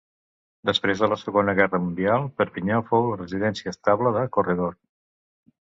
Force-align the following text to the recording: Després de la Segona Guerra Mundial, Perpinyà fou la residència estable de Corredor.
Després 0.69 1.03
de 1.03 1.09
la 1.11 1.17
Segona 1.25 1.55
Guerra 1.61 1.81
Mundial, 1.85 2.27
Perpinyà 2.41 2.81
fou 2.91 3.07
la 3.11 3.21
residència 3.23 3.77
estable 3.79 4.19
de 4.19 4.29
Corredor. 4.39 4.79